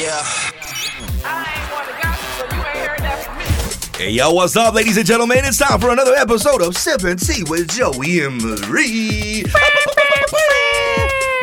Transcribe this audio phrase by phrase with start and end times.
[0.00, 0.22] Yeah.
[3.98, 5.44] Hey, yo, what's up, ladies and gentlemen?
[5.44, 9.44] It's time for another episode of Sippin' Tea with Joey and Marie.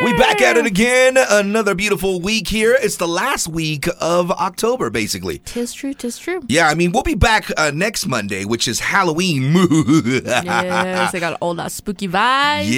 [0.04, 1.16] We back at it again.
[1.18, 2.76] Another beautiful week here.
[2.80, 5.40] It's the last week of October, basically.
[5.40, 6.40] Tis true, tis true.
[6.48, 9.52] Yeah, I mean, we'll be back uh, next Monday, which is Halloween.
[10.24, 12.72] yes, I got all that spooky vibes coming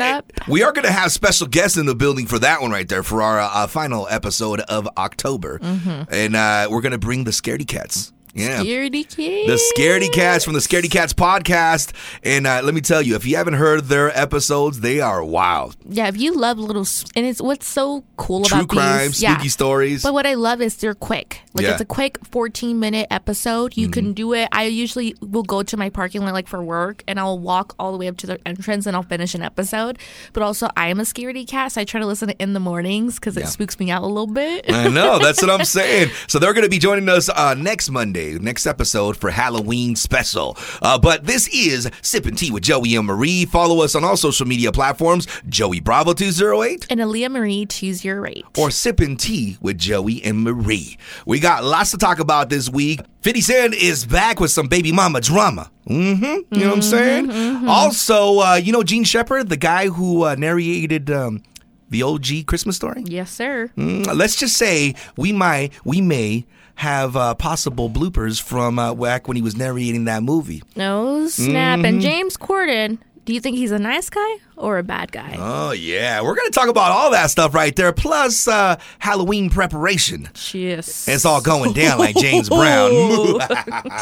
[0.00, 0.32] Yeah, up.
[0.48, 3.02] we are going to have special guests in the building for that one right there
[3.02, 7.68] for our uh, final episode of October, and uh, we're going to bring the Scaredy
[7.68, 8.10] Cats.
[8.34, 9.46] Yeah, Scaredy cat.
[9.46, 11.92] the Scaredy Cats from the Scaredy Cats podcast.
[12.24, 15.76] And uh, let me tell you, if you haven't heard their episodes, they are wild.
[15.88, 19.34] Yeah, if you love little, and it's what's so cool True about crime, these, yeah.
[19.34, 20.02] spooky stories.
[20.02, 21.40] But what I love is they're quick.
[21.54, 21.68] Like Yeah.
[21.68, 21.72] Mm-hmm.
[21.74, 23.76] it's a quick 14 minute episode.
[23.76, 24.48] You can do it.
[24.52, 27.92] I usually will go to my parking lot like for work and I'll walk all
[27.92, 29.98] the way up to the entrance and I'll finish an episode.
[30.32, 33.14] But also I am a scaredy cat, so I try to listen in the mornings
[33.20, 33.44] because Yeah.
[33.44, 34.64] it spooks me out a little bit.
[34.72, 35.18] I know.
[35.20, 36.10] That's what I'm saying.
[36.26, 40.56] So they're going to be joining us uh, next Monday, next episode for Halloween special.
[40.82, 43.44] Uh, but this is Sippin' Tea with Joey and Marie.
[43.44, 48.20] Follow us on all social media platforms, Joey Bravo 208 and Aaliyah Marie, choose your
[48.20, 48.44] rate.
[48.58, 50.96] or Sippin' Tea with Joey and Marie.
[51.26, 53.00] We got lots to talk about this week.
[53.22, 55.70] 50 Cent is back with some baby mama drama.
[55.88, 56.24] Mm-hmm.
[56.54, 57.68] You know what I'm saying?
[57.68, 61.42] Also, uh, you know Jean Shepherd, the guy who uh, narrated um,
[61.90, 63.02] the OG Christmas story?
[63.06, 63.70] Yes, sir.
[63.76, 66.44] Mm, let's just say we might, we may
[66.76, 70.62] have uh, possible bloopers from uh, back when he was narrating that movie.
[70.76, 71.78] No snap.
[71.78, 71.84] Mm-hmm.
[71.86, 75.36] And James Corden, do you think he's a nice guy or a bad guy?
[75.38, 80.28] Oh yeah, we're gonna talk about all that stuff right there, plus uh, Halloween preparation.
[80.52, 81.08] Yes.
[81.08, 82.90] It's all going down like James Brown.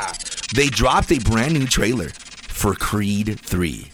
[0.54, 3.90] they dropped a brand new trailer for Creed 3.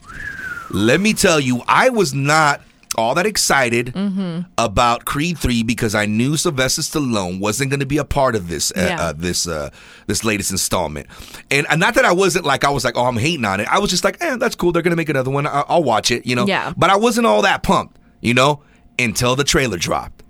[0.71, 2.61] Let me tell you, I was not
[2.99, 3.95] all that excited
[4.59, 8.49] about Creed 3 because I knew Sylvester Stallone wasn't going to be a part of
[8.49, 9.01] this uh, Yeah.
[9.01, 9.71] uh, this uh,
[10.07, 11.07] this latest installment.
[11.51, 13.69] And uh, not that I wasn't like I was like, "Oh, I'm hating on it."
[13.69, 14.73] I was just like, "Eh, that's cool.
[14.73, 15.47] They're going to make another one.
[15.47, 16.47] I- I'll watch it," you know.
[16.47, 16.73] Yeah.
[16.77, 18.63] But I wasn't all that pumped, you know,
[18.99, 20.25] until the trailer dropped.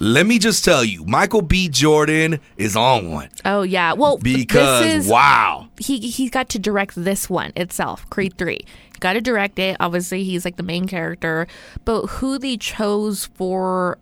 [0.00, 1.68] Let me just tell you, Michael B.
[1.68, 3.92] Jordan is on one Oh yeah.
[3.92, 5.68] Well, because is, wow.
[5.78, 8.60] he he got to direct this one itself, Creed Three.
[9.04, 9.76] Got to direct it.
[9.80, 11.46] Obviously, he's like the main character,
[11.84, 13.98] but who they chose for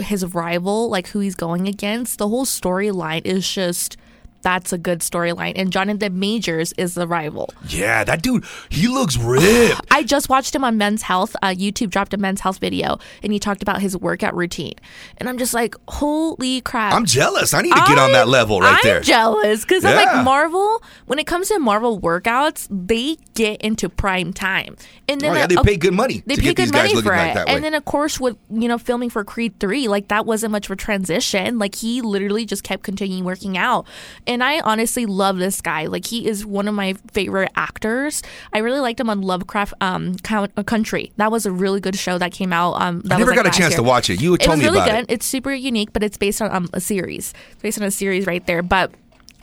[0.00, 3.96] his rival, like who he's going against, the whole storyline is just
[4.42, 5.52] that's a good storyline.
[5.56, 7.50] And Jonathan Majors is the rival.
[7.68, 9.80] Yeah, that dude, he looks ripped.
[9.90, 11.36] I just watched him on Men's Health.
[11.42, 14.74] Uh, YouTube dropped a Men's Health video, and he talked about his workout routine.
[15.18, 16.92] And I'm just like, holy crap!
[16.94, 17.54] I'm jealous.
[17.54, 18.96] I need to get on that level right there.
[18.96, 19.00] I'm there.
[19.02, 20.82] jealous because I'm like Marvel.
[21.06, 24.76] When it comes to Marvel workouts, they get into prime time,
[25.08, 27.02] and then Oh, yeah, they of- pay good money They pay good these guys money
[27.02, 29.86] for like it, that and then of course with you know filming for Creed three,
[29.88, 31.58] like that wasn't much of a transition.
[31.58, 33.86] Like he literally just kept continuing working out,
[34.30, 35.86] and I honestly love this guy.
[35.86, 38.22] Like he is one of my favorite actors.
[38.52, 41.10] I really liked him on Lovecraft um, uh, Country.
[41.16, 42.80] That was a really good show that came out.
[42.80, 44.22] Um, that I was, never like, got a chance year to watch it.
[44.22, 45.10] You told me really about good.
[45.10, 45.14] it.
[45.14, 47.34] It's super unique, but it's based on um, a series.
[47.50, 48.62] It's based on a series right there.
[48.62, 48.92] But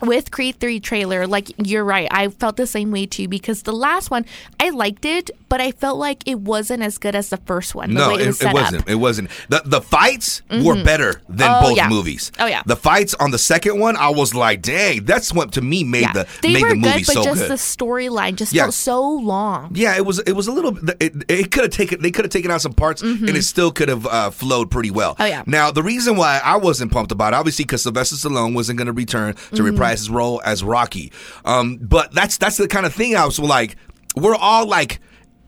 [0.01, 3.73] with Creed 3 trailer, like you're right, I felt the same way too because the
[3.73, 4.25] last one,
[4.57, 7.94] I liked it, but I felt like it wasn't as good as the first one.
[7.94, 8.81] The No, way it, it it wasn't.
[8.84, 8.90] up.
[8.90, 9.30] It wasn't.
[9.50, 11.90] The the fights were better than Oh, both yeah.
[11.90, 12.31] movies.
[12.40, 12.63] Oh, yeah.
[12.66, 16.02] The fights on the second one, I was like, dang, that's what to me made
[16.02, 17.52] Yeah, the they made were the movie good, but so just good.
[17.52, 18.63] the storyline just Yeah.
[18.63, 19.72] felt so long.
[19.74, 20.19] Yeah, it was.
[20.19, 20.78] It was a little.
[21.00, 22.02] It, it could have taken.
[22.02, 24.91] They could have taken out some parts, and it still could have uh, flowed pretty
[24.91, 25.14] well.
[25.14, 25.22] Mm-hmm.
[25.24, 25.44] Oh, yeah.
[25.46, 28.88] Now the reason why I wasn't pumped about it, obviously, because Sylvester Stallone wasn't going
[28.88, 29.64] to return to Mm-hmm.
[29.66, 31.12] reprise his role as Rocky.
[31.46, 33.75] Um, but that's that's the kind of thing I was like.
[34.16, 35.00] We're all like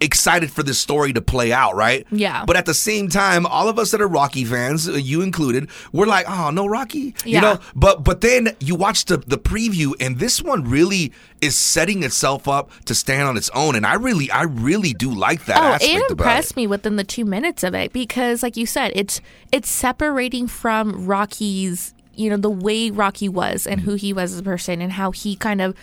[0.01, 2.05] excited for this story to play out, right?
[2.11, 2.45] Yeah.
[2.45, 5.69] But at the same time, all of us that are Rocky fans, uh, you included,
[5.91, 7.13] we're like, oh no, Rocky.
[7.25, 7.59] You know.
[7.75, 11.11] But but then you watch the the preview, and this one really
[11.41, 15.11] is setting itself up to stand on its own, and I really I really do
[15.13, 16.57] like that Oh, it impressed it.
[16.57, 19.21] me within the two minutes of it because, like you said, it's
[19.51, 24.39] it's separating from Rocky's, you know, the way Rocky was and who he was as
[24.39, 25.75] a person and how he kind of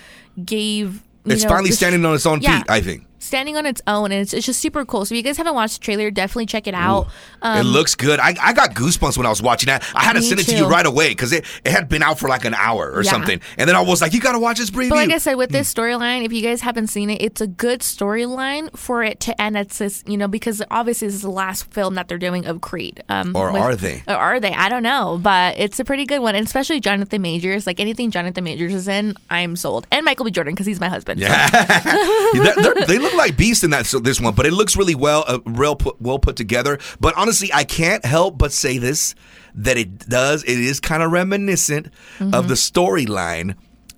[0.44, 1.02] gave.
[1.24, 2.58] you It's know, finally standing on its own Yeah.
[2.58, 2.66] feet.
[2.70, 3.04] I think.
[3.26, 5.04] Standing on its own, and it's, it's just super cool.
[5.04, 7.08] So if you guys haven't watched the trailer, definitely check it out.
[7.42, 8.18] Um, it looks good.
[8.20, 9.84] I, I got goosebumps when I was watching that.
[9.94, 12.18] I had to send it to you right away because it, it had been out
[12.18, 13.10] for like an hour or Yeah.
[13.10, 13.40] something.
[13.58, 14.90] And then I was like, you got to watch this preview.
[14.90, 17.46] But like I said, with this storyline, if you guys haven't seen it, it's a
[17.46, 21.30] good storyline for it to end at this, you know, because obviously this is the
[21.30, 23.02] last film that they're doing of Creed.
[23.08, 24.02] Um, Or are they?
[24.06, 24.52] Or are they?
[24.52, 27.66] I don't know, but it's a pretty good one, and especially Jonathan Majors.
[27.66, 29.86] Like anything Jonathan Majors is in, I'm sold.
[29.90, 30.30] And Michael B.
[30.30, 31.20] Jordan because he's my husband.
[31.20, 31.48] Yeah.
[32.34, 34.94] They're- they're- they look like Beast in that so this one, but it looks really
[34.94, 36.78] well, uh, real put, well put together.
[37.00, 39.14] But honestly, I can't help but say this
[39.54, 40.42] that it does.
[40.44, 42.34] It is kind of reminiscent Mm-hmm.
[42.34, 43.54] of the storyline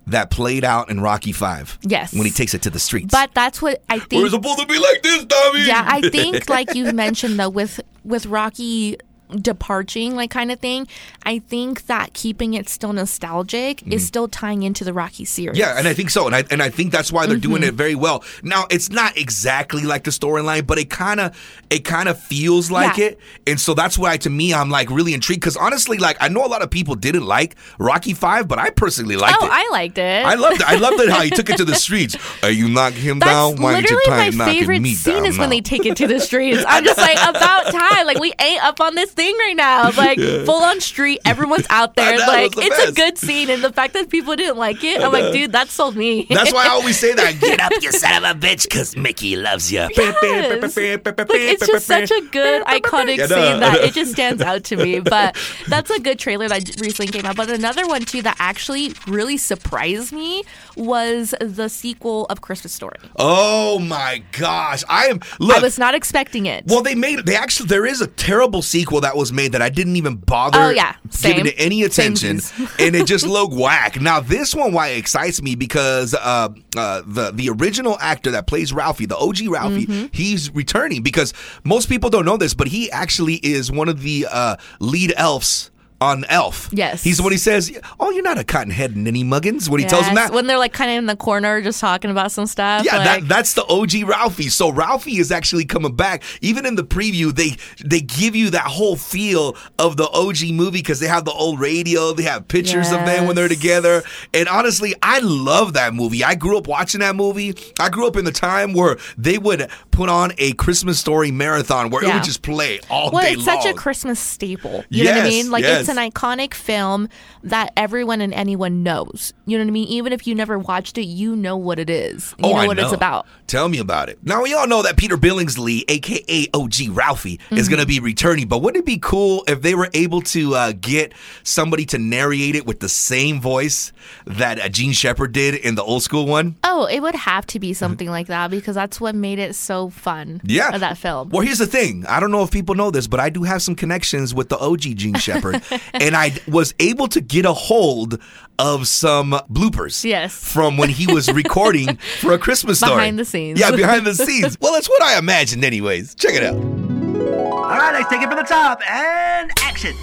[0.07, 1.77] that played out in Rocky Five.
[1.83, 2.13] Yes.
[2.13, 3.11] when he takes it to the streets.
[3.11, 4.29] But that's what I we're think.
[4.31, 5.65] supposed to be like this, Tommy.
[5.67, 8.97] Yeah, I think like you mentioned though with with Rocky
[9.41, 10.87] departing like kind of thing
[11.23, 15.57] i think that keeping it still nostalgic is still tying into the rocky series Mm-hmm.
[15.57, 17.69] Yeah, and I think so, and I and I think that's why they're doing Mm-hmm.
[17.69, 18.23] it very well.
[18.43, 21.35] Now, it's not exactly like the storyline, but it kind of
[21.69, 23.05] it kind of feels like Yeah.
[23.05, 26.27] it, and so that's why to me I'm like really intrigued because honestly, like I
[26.29, 29.51] know a lot of people didn't like Rocky Five, but I personally liked oh it.
[29.51, 30.67] i liked it I loved it.
[30.69, 32.15] I loved it how he took it to the streets.
[32.43, 33.55] Are you knocking him that's down?
[33.61, 36.63] Why literally my favorite scene is when they take it to the streets.
[36.67, 38.05] I'm just like, about time.
[38.05, 39.91] Like, we ain't up on this thing right now.
[39.91, 42.17] Like, full on street, everyone's out there.
[42.17, 43.49] know, like, it's the it's a good scene.
[43.49, 46.25] And the fact that people didn't like it, I'm like, dude, that sold me.
[46.29, 47.39] That's why I always say that.
[47.39, 49.79] Get up, you son of a bitch, because Mickey loves you.
[49.79, 50.75] Yes.
[50.77, 54.77] Like, it's just such a good iconic Yeah, scene that it just stands out to
[54.77, 54.99] me.
[54.99, 55.37] But
[55.67, 57.35] that's a good trailer that recently came out.
[57.35, 60.43] But another one too that actually really surprised me
[60.75, 62.97] was the sequel of Christmas Story.
[63.17, 65.19] Oh my gosh, I am.
[65.39, 66.65] Look, I was not expecting it.
[66.67, 69.69] Well, they made they actually there is a terrible sequel that was made that I
[69.69, 70.95] didn't even bother Oh, yeah.
[71.21, 72.39] giving it any attention,
[72.79, 73.99] and it just looked whack.
[74.01, 78.47] Now this one, why it excites me because uh, uh, the the original actor that
[78.47, 80.07] plays Ralphie, the OG Ralphie, Mm-hmm.
[80.11, 81.33] he's returning because
[81.63, 85.71] most people don't know this, but he actually is one of the uh, lead elves.
[86.01, 87.03] On Elf, Yes.
[87.03, 90.15] he's one he says, "Oh, you're not a cottonhead, Ninny Muggins." When he tells him
[90.15, 92.85] that, when they're like kind of in the corner just talking about some stuff.
[92.85, 94.47] yeah, like, that, that's the OG Ralphie.
[94.47, 96.23] So Ralphie is actually coming back.
[96.41, 100.79] Even in the preview, they they give you that whole feel of the OG movie
[100.79, 104.01] because they have the old radio, they have pictures of them when they're together.
[104.33, 106.23] And honestly, I love that movie.
[106.23, 107.55] I grew up watching that movie.
[107.79, 109.69] I grew up in the time where they would
[109.99, 113.43] put on a Christmas story marathon where it would just play all well, day it's
[113.43, 114.85] such a Christmas staple.
[114.87, 115.51] You know what I Yes, mean?
[115.51, 115.81] Like yes.
[115.81, 117.09] it's an iconic film
[117.43, 119.33] that everyone and anyone knows.
[119.49, 119.87] You know what I mean?
[119.87, 122.33] Even if you never watched it, you know what it is.
[122.37, 122.83] You oh, know I what know.
[122.85, 123.25] it's about.
[123.47, 124.19] Tell me about it.
[124.23, 127.69] Now we all know that Peter Billingsley, aka OG Ralphie, is Mm-hmm.
[127.69, 128.47] going to be returning.
[128.47, 131.13] But wouldn't it be cool if they were able to uh, get
[131.43, 133.91] somebody to narrate it with the same voice
[134.25, 136.55] that uh, Jean Shepherd did in the old school one?
[136.63, 139.89] Oh, it would have to be something like that because that's what made it so
[139.89, 140.41] fun.
[140.43, 140.73] Yeah.
[140.73, 141.29] of that film.
[141.29, 142.05] Well, here's the thing.
[142.05, 144.57] I don't know if people know this, but I do have some connections with the
[144.57, 145.61] OG Jean Shepherd.
[145.93, 148.19] and I was able to get a hold
[148.57, 150.03] of some bloopers.
[150.03, 150.33] Yes.
[150.33, 152.95] From when he was recording for a Christmas story.
[152.95, 153.59] Behind the scenes.
[153.59, 154.57] Yeah, behind the scenes.
[154.59, 156.15] Well, that's what I imagined, anyways.
[156.15, 156.55] Check it out.
[156.55, 159.95] All right, let's take it from the top and action.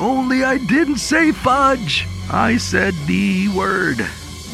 [0.00, 2.06] Only I didn't say fudge.
[2.30, 3.98] I said the word.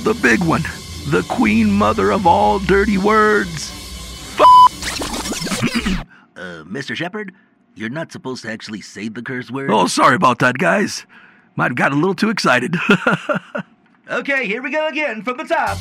[0.05, 0.63] The big one.
[1.09, 3.71] The queen mother of all dirty words.
[6.35, 6.97] Uh, Mr.
[6.97, 7.33] Shepherd,
[7.77, 9.71] you're not supposed to actually say the curse word.
[9.71, 11.07] Oh, sorry about that, guys.
[11.55, 12.75] Might have got a little too excited.
[14.13, 15.79] Okay, here we go again from the top.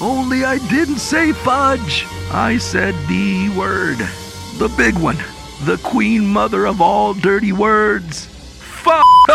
[0.00, 2.04] Only I didn't say fudge.
[2.32, 3.98] I said the word.
[4.58, 5.16] The big one.
[5.62, 8.26] The queen mother of all dirty words.
[8.26, 9.04] Fuck.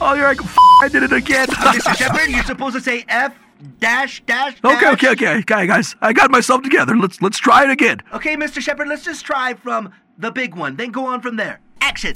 [0.00, 0.40] oh, you're like,
[0.80, 1.48] I did it again.
[1.48, 1.96] Mr.
[1.96, 3.34] Shepherd, you're supposed to say F
[3.80, 4.56] dash dash.
[4.64, 4.92] okay, dash.
[4.92, 5.96] okay, okay, okay, guys.
[6.00, 6.96] I got myself together.
[6.96, 8.02] Let's let's try it again.
[8.12, 8.60] Okay, Mr.
[8.60, 11.58] Shepherd, let's just try from the big one, then go on from there.
[11.80, 12.12] Action.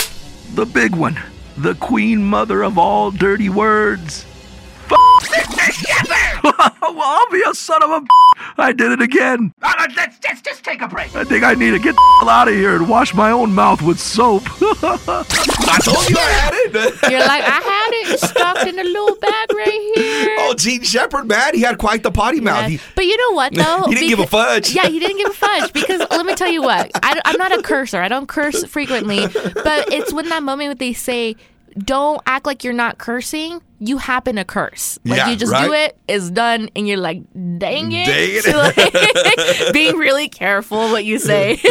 [0.55, 1.19] The big one.
[1.57, 4.25] The queen mother of all dirty words.
[4.93, 5.73] Mr.
[5.73, 6.33] Shepherd!
[6.83, 8.07] well, I'll be a son of a.
[8.59, 9.53] I did it again.
[9.63, 11.15] All right, let's, let's just take a break.
[11.15, 13.83] I think I need to get the out of here and wash my own mouth
[13.83, 14.43] with soap.
[14.47, 17.11] I told you I had it.
[17.11, 20.37] You're like, I had it stuck in a little bag right here.
[20.41, 21.55] oh, Jean Shepherd, man.
[21.55, 22.69] He had quite the potty mouth.
[22.69, 23.85] He, but you know what though?
[23.89, 24.75] He didn't give a fudge.
[24.75, 26.91] Yeah, he didn't give a fudge because let me tell you what.
[27.03, 28.01] I, am not a cursor.
[28.01, 31.37] I don't curse frequently, but it's when that moment when they say,
[31.79, 34.99] "Don't act like you're not cursing." You happen to curse.
[35.05, 35.67] Like Yeah, you just right?
[35.67, 35.99] do it.
[36.07, 37.23] It's done, and you're like,
[37.59, 38.43] "Dang it!" Dang it.
[38.53, 41.59] Like, being really careful what you say.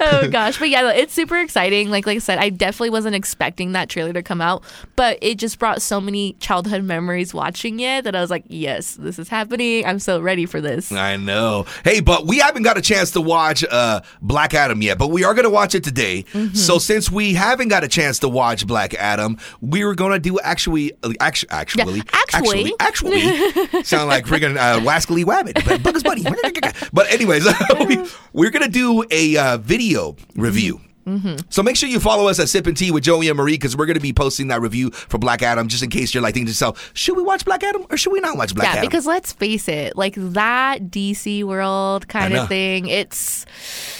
[0.00, 1.90] oh gosh, but yeah, it's super exciting.
[1.90, 4.64] Like like I said, I definitely wasn't expecting that trailer to come out,
[4.96, 8.94] but it just brought so many childhood memories watching it that I was like, yes,
[8.94, 9.86] this is happening.
[9.86, 10.90] I'm so ready for this.
[10.90, 11.66] I know.
[11.84, 15.24] Hey, but we haven't got a chance to watch uh, Black Adam yet, but we
[15.24, 16.24] are going to watch it today.
[16.32, 16.54] Mm-hmm.
[16.54, 20.18] So since we haven't got a chance to watch Black Adam, we were going to
[20.18, 22.72] do actually, actually, actually, actually.
[22.80, 26.24] actually, sound like friggin' uh, Wascally Wabbit, but Bugs Bunny.
[26.92, 27.46] but anyways,
[27.86, 27.98] we,
[28.32, 30.80] we're going to do a uh, video review.
[31.06, 31.36] Mm-hmm.
[31.50, 33.86] So make sure you follow us at Sippin' Tea with Joey and Marie because we're
[33.86, 36.46] going to be posting that review for Black Adam just in case you're like thinking
[36.46, 38.88] to yourself, should we watch Black Adam or should we not watch Black yeah, Adam?
[38.88, 43.46] because let's face it, like that DC world kind of thing, it's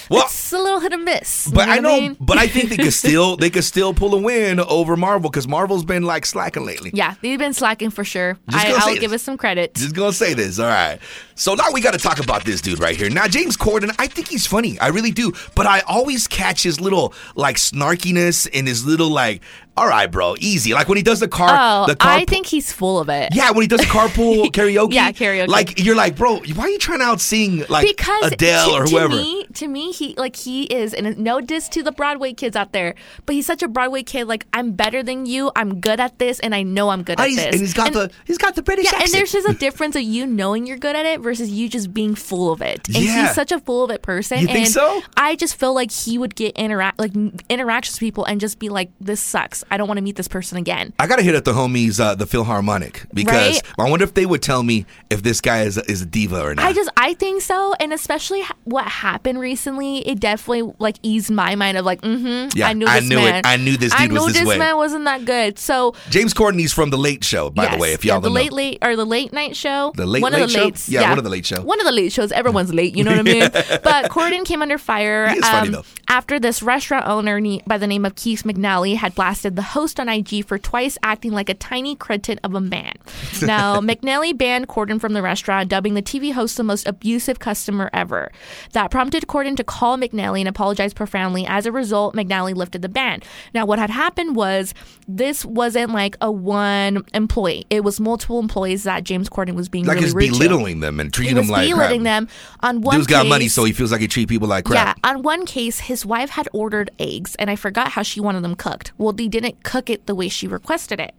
[0.09, 1.47] Well- it's a little hit and miss.
[1.47, 2.17] but you I what know, mean?
[2.19, 5.47] but I think they could still they could still pull a win over Marvel because
[5.47, 6.91] Marvel's been like slacking lately.
[6.93, 8.37] yeah, they've been slacking for sure.
[8.49, 9.75] I, I'll give us some credit.
[9.75, 10.99] Just gonna say this, all right.
[11.35, 13.09] So now we got to talk about this dude right here.
[13.11, 15.31] Now James Corden, I think he's funny, I really do.
[15.55, 16.96] But I always catch his little
[17.35, 19.41] like snarkiness and his little like,
[19.77, 20.73] all right, bro, easy.
[20.73, 22.11] Like when he does the car, Oh, the car.
[22.11, 23.29] I think he's full of it.
[23.33, 24.93] yeah, when he does carpool karaoke.
[24.93, 25.47] Yeah, karaoke.
[25.47, 28.75] Like you're like, bro, why are you trying to out sing like because Adele to,
[28.75, 32.33] or to me, to me, he like he is, and no diss to the Broadway
[32.33, 34.27] kids out there, but he's such a Broadway kid.
[34.27, 35.51] Like I'm better than you.
[35.55, 37.45] I'm good at this, and I know I'm good at this.
[37.45, 40.01] and he's got the he's got the British yeah, and there's just a difference of
[40.01, 42.87] you knowing you're good at it versus you just being full of it.
[42.87, 43.27] And Yeah.
[43.27, 44.39] he's such a full of it person.
[44.39, 45.01] You think and so?
[45.15, 47.11] I just feel like he would get interact like
[47.49, 49.63] interactions with people and just be like, "This sucks.
[49.71, 52.15] I don't want to meet this person again." I gotta hit up the homies, uh,
[52.15, 53.87] the Philharmonic, because Right?
[53.87, 56.41] I wonder if they would tell me if this guy is a, is a diva
[56.41, 56.65] or not.
[56.65, 61.55] I just I think so, and especially what happened recently, it definitely like eased my
[61.55, 62.57] mind of like, mm-hmm.
[62.57, 63.23] Yeah, I knew I this knew it.
[63.31, 63.41] man.
[63.45, 64.57] I knew this I dude was knew this this way.
[64.57, 65.59] man wasn't that good.
[65.59, 67.93] So James Corden's from the Late Show, by the way.
[67.93, 68.55] If y'all the don't late know.
[68.57, 70.69] late or the late night show, The Late one Late of the Show?
[70.69, 71.61] lates, Yeah, one of the late show.
[71.61, 72.31] one of the late shows.
[72.31, 73.49] Everyone's late, you know what I mean?
[73.83, 78.15] But Corden came under fire um, funny, after this restaurant owner by the name of
[78.15, 82.39] Keith McNally had blasted the host on IG for twice acting like a tiny cretin
[82.43, 82.93] of a man.
[83.41, 87.89] Now, McNally banned Corden from the restaurant, dubbing the TV host the most abusive customer
[87.93, 88.31] ever.
[88.71, 91.45] That prompted Corden to call McNally and apologize profoundly.
[91.45, 93.21] As a result, McNally lifted the ban.
[93.53, 94.73] Now, what had happened was
[95.07, 99.85] this wasn't like a one employee; it was multiple employees that James Corden was being
[99.85, 100.39] Like really rude to.
[100.39, 102.27] belittling them and treating them like belittling crap.
[102.27, 102.27] them.
[102.61, 104.97] On one Dude's got money, so he feels like he treat people like crap.
[105.03, 108.43] yeah, on one case, his wife had ordered eggs, and I forgot how she wanted
[108.43, 108.91] them cooked.
[108.97, 111.13] Well, they didn't cook it the way she requested it.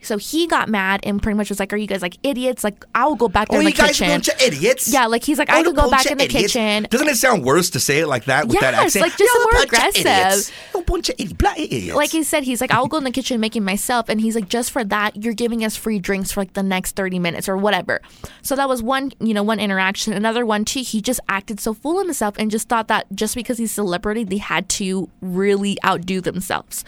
[0.00, 2.62] So he got mad and pretty much was like, "Are you guys like idiots?
[2.62, 4.40] Like, I'll go back there Oh, in the you guys kitchen." are a bunch of
[4.40, 4.92] idiots.
[4.92, 6.52] Yeah, like he's like, Oh, I the could go back in the idiots.
[6.52, 6.86] kitchen.
[6.88, 9.02] Doesn't it sound worse to say it like that with that Yes, accent?
[9.02, 10.54] like, just more aggressive.
[10.76, 11.96] A bunch of idiots.
[11.96, 14.48] Like he said, he's like, I'll go in the kitchen making myself, and he's like,
[14.48, 17.56] just for that, you're giving us free drinks for like the next thirty minutes or
[17.56, 18.00] whatever.
[18.42, 20.12] So that was one, you know, one interaction.
[20.12, 23.34] Another one too, he just acted so full of himself and just thought that just
[23.34, 26.84] because he's a celebrity, they had to really outdo themselves.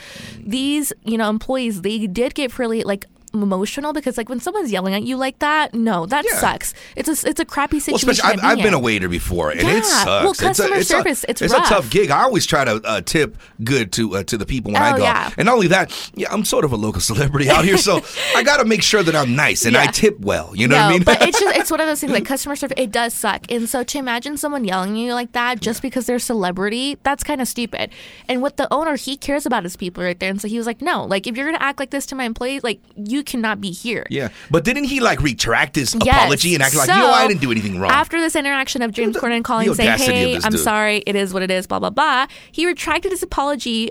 [0.71, 4.95] These, you know, employees, they did get really like emotional because like when someone's yelling
[4.95, 6.39] at you like that, no, that Yeah.
[6.39, 6.75] sucks.
[6.97, 8.11] It's a it's a crappy Well, situation.
[8.11, 9.79] especially, I've, I've been a waiter before, and Yeah.
[9.79, 10.07] it sucks.
[10.07, 11.69] Well, it's a, customer it's service, a, it's a rough.
[11.69, 12.11] tough gig.
[12.11, 14.97] I always try to uh, tip good to uh, to the people when I Oh,
[14.97, 15.03] go.
[15.05, 15.31] yeah.
[15.39, 18.01] And not only that, yeah, I'm sort of a local celebrity out here, so
[18.37, 20.53] I got to make sure that I'm nice and I tip well.
[20.55, 21.03] You know no, what I mean?
[21.05, 22.75] but it's just it's one of those things like customer service.
[22.77, 26.07] It does suck, and so to imagine someone yelling at you like that just because
[26.07, 27.91] they're a celebrity, that's kind of stupid.
[28.29, 30.67] And with the owner, he cares about his people right there, and so he was
[30.67, 33.61] like, no, like if you're gonna act like this to my employees, like you cannot
[33.61, 34.07] be here.
[34.11, 36.17] yeah, but didn't he like retract his Yes.
[36.17, 37.91] apology and act like, you know, So, what, I didn't do anything wrong?
[37.91, 40.61] After this interaction of James Corden calling saying, "Hey, I'm dude.
[40.61, 43.91] sorry, it is what it is," blah blah blah, he retracted his apology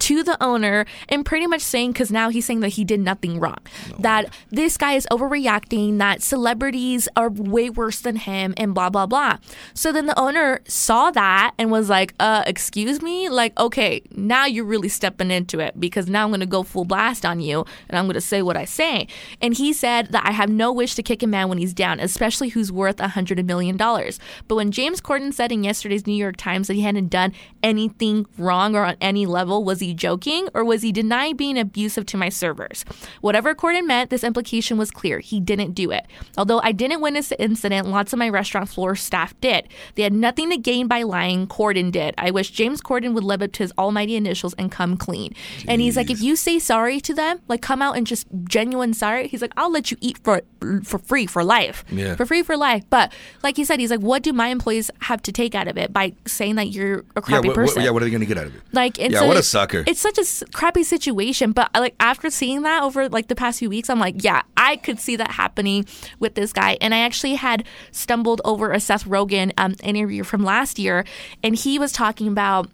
[0.00, 3.38] to the owner and pretty much saying because now he's saying that he did nothing
[3.40, 3.58] wrong.
[3.98, 9.06] That this guy is overreacting that celebrities are way worse than him and blah blah
[9.06, 9.38] blah
[9.74, 13.28] so then the owner saw that and was like uh excuse me?
[13.28, 17.24] Like okay now you're really stepping into it because now i'm gonna go full blast
[17.24, 19.06] on you and i'm gonna say what i say.
[19.40, 22.00] And he said that i have no wish to kick a man when he's down
[22.00, 24.18] especially who's worth a hundred million dollars.
[24.48, 28.26] But when james corden said in yesterday's new york times that he hadn't done anything
[28.38, 32.16] wrong or on any level was he joking or was he denying being abusive to
[32.16, 32.84] my servers?
[33.20, 35.20] Whatever corden meant this implication was clear.
[35.20, 36.06] He didn't do it.
[36.36, 39.68] Although i didn't witness the incident lots of my restaurant floor staff did.
[39.94, 41.46] They had nothing to gain by lying.
[41.46, 42.14] Corden did.
[42.18, 45.34] I wish james corden would live up to his almighty initials and come clean.
[45.68, 48.94] And he's like if you say sorry to them like come out and just genuine
[48.94, 50.42] sorry he's like i'll let you eat for
[50.84, 51.84] for free for life.
[51.90, 52.14] Yeah.
[52.16, 52.84] for free for life.
[52.90, 53.12] But
[53.42, 55.92] like he said he's like what do my employees have to take out of it
[55.92, 58.38] by saying that you're a crappy what- person yeah, what are they going to get
[58.38, 58.62] out of it?
[58.72, 59.75] like yeah, what a sucker.
[59.86, 63.58] It's such a s- crappy situation, but like after seeing that over like the past
[63.58, 65.86] few weeks, I'm like, yeah, I could see that happening
[66.18, 66.78] with this guy.
[66.80, 71.04] And I actually had stumbled over a Seth Rogen um, interview from last year,
[71.42, 72.70] and he was talking about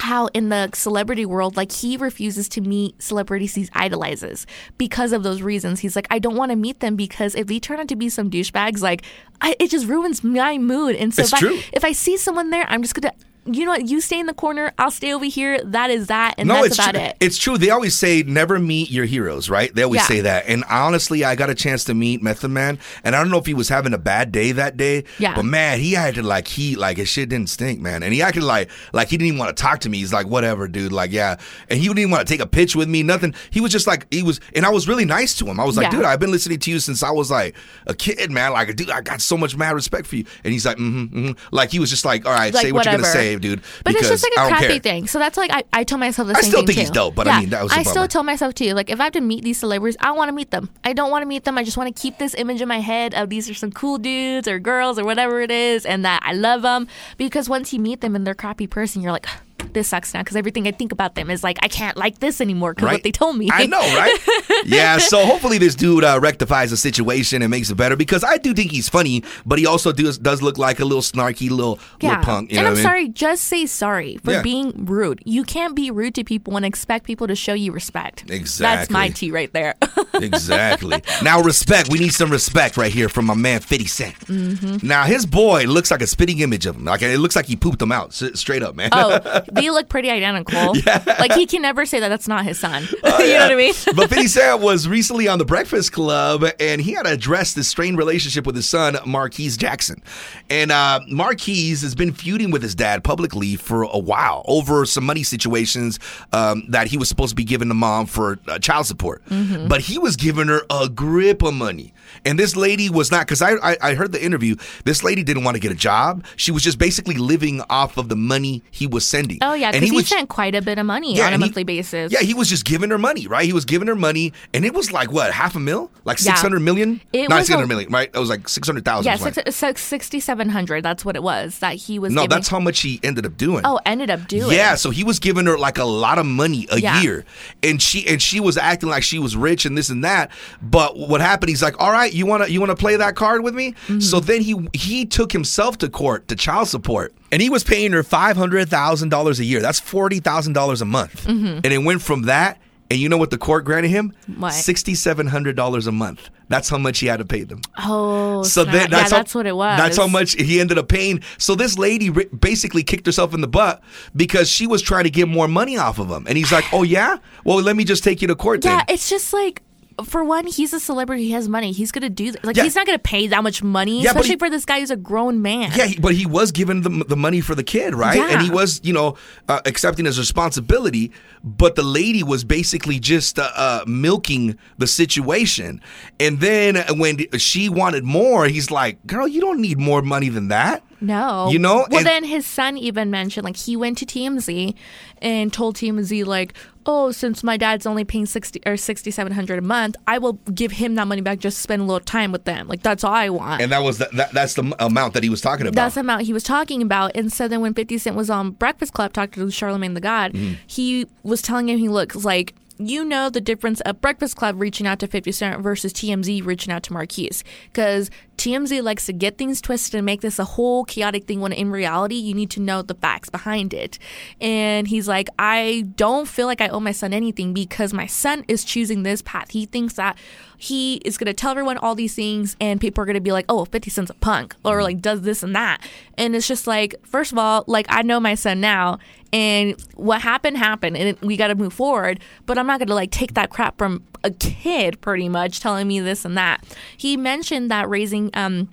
[0.00, 5.24] how in the celebrity world like he refuses to meet celebrities he idolizes because of
[5.24, 7.88] those reasons he's like i don't want to meet them because if they turn out
[7.88, 9.02] to be some douchebags like
[9.40, 11.56] I, it just ruins my mood and so It's if, true.
[11.56, 13.12] I, if i see someone there i'm just gonna
[13.50, 13.88] you know what?
[13.88, 14.72] You stay in the corner.
[14.78, 15.62] I'll stay over here.
[15.64, 17.02] That is that, and no, that's it's about true.
[17.04, 17.16] it.
[17.20, 17.58] It's true.
[17.58, 19.74] They always say never meet your heroes, right?
[19.74, 20.06] They always Yeah.
[20.06, 20.44] say that.
[20.48, 23.46] And honestly, I got a chance to meet Method Man, and I don't know if
[23.46, 25.04] he was having a bad day that day.
[25.18, 25.34] Yeah.
[25.34, 28.02] But man, he acted like he like his shit didn't stink, man.
[28.02, 29.98] And he acted like like he didn't even want to talk to me.
[29.98, 30.92] He's like, whatever, dude.
[30.92, 31.36] Like, yeah.
[31.68, 33.02] And he didn't even want to take a pitch with me.
[33.02, 33.34] Nothing.
[33.50, 35.58] He was just like he was, and I was really nice to him.
[35.60, 35.98] I was like, Yeah.
[35.98, 38.52] dude, I've been listening to you since I was like a kid, man.
[38.52, 40.24] Like, dude, I got so much mad respect for you.
[40.44, 41.54] And he's like, mm-hmm, mm-hmm.
[41.54, 43.37] like he was just like, all right, Like, say what you're gonna whatever.
[43.42, 43.62] Say, dude.
[43.84, 44.78] But it's just like a crappy care.
[44.80, 45.06] thing.
[45.06, 46.80] So that's like I, I told myself the I same still thing think too.
[46.82, 48.74] he's dope, but I mean, that was I still tell myself too.
[48.74, 50.70] Like if I have to meet these celebrities, I want to meet them.
[50.84, 51.58] I don't want to meet them.
[51.58, 53.98] I just want to keep this image in my head of these are some cool
[53.98, 56.88] dudes or girls or whatever it is, and that I love them.
[57.16, 59.26] Because once you meet them and they're a crappy person, you're like.
[59.72, 62.40] This sucks now because everything I think about them is like I can't like this
[62.40, 63.48] anymore because what they told me.
[63.52, 64.18] I know, right?
[64.66, 64.98] yeah.
[64.98, 68.54] So hopefully this dude uh, rectifies the situation and makes it better because I do
[68.54, 72.10] think he's funny, but he also does does look like a little snarky little Yeah.
[72.10, 72.52] little punk.
[72.52, 72.82] You and I'm mean?
[72.82, 74.42] sorry, just say sorry for Yeah.
[74.42, 75.20] being rude.
[75.24, 78.24] You can't be rude to people and expect people to show you respect.
[78.30, 78.76] Exactly.
[78.76, 79.74] That's my tea right there.
[80.14, 81.02] exactly.
[81.22, 81.90] Now respect.
[81.90, 84.14] We need some respect right here from my man Fifty Cent.
[84.20, 84.86] Mm-hmm.
[84.86, 86.84] Now his boy looks like a spitting image of him.
[86.84, 88.90] Like it looks like he pooped him out straight up, man.
[88.92, 90.74] oh, they look pretty identical.
[91.18, 92.82] Like he can never say that that's not his son.
[92.92, 93.74] you know what I mean?
[93.96, 97.66] but 50 Cent was recently on the Breakfast Club and he had to address this
[97.68, 100.02] strained relationship with his son, Marquise Jackson.
[100.48, 105.04] And uh, Marquise has been feuding with his dad publicly for a while over some
[105.04, 105.98] money situations
[106.32, 109.22] um, that he was supposed to be giving to mom for uh, child support.
[109.28, 111.92] But he was giving her a grip of money.
[112.24, 115.44] And this lady was not, because I, I, I heard the interview, this lady didn't
[115.44, 116.24] want to get a job.
[116.36, 119.38] She was just basically living off of the money he was sending.
[119.42, 121.34] Oh yeah, And because he, was- sent quite a bit of money Yeah, on a
[121.34, 122.12] and he- monthly basis.
[122.12, 123.44] yeah, he was just giving her money, right?
[123.44, 126.32] He was giving her money, and it was like what, half a mil, like Yeah.
[126.32, 127.00] six hundred million?
[127.12, 128.10] It Not was six hundred million, right?
[128.12, 129.10] It was like six hundred thousand.
[129.10, 130.84] yeah, six, six, sixty-seven hundred.
[130.84, 132.12] That's what it was that he was.
[132.12, 132.30] no, giving.
[132.30, 133.62] that's how much he ended up doing.
[133.64, 134.52] Oh, ended up doing.
[134.56, 137.00] Yeah, so he was giving her like a lot of money a Yeah.
[137.02, 137.24] year,
[137.62, 140.30] and she and she was acting like she was rich and this and that.
[140.62, 141.50] But what happened?
[141.50, 144.00] He's like, "All right, you wanna you wanna play that card with me?" Mm-hmm.
[144.00, 147.92] So then he he took himself to court to child support, and he was paying
[147.92, 149.60] her five hundred thousand dollars a year.
[149.60, 152.58] That's forty thousand dollars a month, and it went from that.
[152.90, 154.14] And you know what the court granted him?
[154.30, 154.40] Mm-hmm.
[154.40, 154.54] What?
[154.54, 156.30] Sixty-seven hundred dollars a month.
[156.48, 157.60] That's how much he had to pay them.
[157.78, 159.76] Oh, So then that's yeah, how, that's what it was.
[159.78, 161.22] That's how much he ended up paying.
[161.36, 163.82] So this lady basically kicked herself in the butt
[164.16, 166.82] because she was trying to get more money off of him, and he's like, "Oh
[166.82, 169.62] yeah, well let me just take you to court Yeah, then." it's just like.
[170.04, 171.24] For one, he's a celebrity.
[171.24, 171.72] He has money.
[171.72, 172.62] He's gonna do th- like Yeah.
[172.64, 174.96] he's not gonna pay that much money, Yeah, especially he- for this guy who's a
[174.96, 175.72] grown man.
[175.74, 178.16] Yeah, he, but he was giving the, the money for the kid, right?
[178.16, 178.28] Yeah.
[178.30, 179.16] And he was, you know,
[179.48, 181.10] uh, accepting his responsibility.
[181.42, 185.80] But the lady was basically just uh, uh, milking the situation.
[186.20, 190.48] And then when she wanted more, he's like, "Girl, you don't need more money than
[190.48, 191.48] that." No.
[191.50, 194.74] You know, Well, then his son even mentioned, like, he went to TMZ
[195.22, 196.54] and told TMZ, like,
[196.86, 200.94] oh, since my dad's only paying 60 or 6700 a month, I will give him
[200.96, 202.66] that money back, just spend a little time with them.
[202.66, 203.60] Like, that's all I want.
[203.62, 205.74] And that was the, that, that's the amount that he was talking about.
[205.74, 207.12] That's the amount he was talking about.
[207.14, 210.32] And so then when 50 Cent was on Breakfast Club talking to Charlemagne the God,
[210.32, 210.54] Mm-hmm.
[210.66, 214.86] he was telling him he looks like, you know the difference of Breakfast Club reaching
[214.86, 217.42] out to 50 Cent versus TMZ reaching out to Marquise.
[217.72, 218.08] Because
[218.38, 221.70] TMZ likes to get things twisted and make this a whole chaotic thing when in
[221.70, 223.98] reality, you need to know the facts behind it.
[224.40, 228.44] And he's like, I don't feel like I owe my son anything because my son
[228.48, 229.50] is choosing this path.
[229.50, 230.16] He thinks that
[230.56, 233.32] he is going to tell everyone all these things and people are going to be
[233.32, 234.82] like, oh, 50 Cent's a punk or mm-hmm.
[234.82, 235.80] like does this and that.
[236.16, 238.98] And it's just like, first of all, like I know my son now
[239.32, 242.94] and what happened happened and we got to move forward, but I'm not going to
[242.94, 246.64] like take that crap from a kid pretty much telling me this and that.
[246.96, 248.68] He mentioned that raising, um,